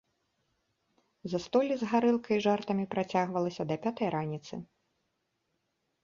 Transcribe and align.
Застолле 1.33 1.75
з 1.81 1.89
гарэлкай 1.91 2.35
і 2.41 2.41
жартамі 2.45 2.85
працягвалася 2.93 3.63
да 3.73 3.77
пятай 3.83 4.07
раніцы. 4.17 4.55